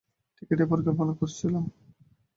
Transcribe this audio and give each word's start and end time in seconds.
ঠিক 0.37 0.49
এটাই 0.53 0.69
পরিকল্পনা 0.71 1.11
ছিল। 1.37 1.53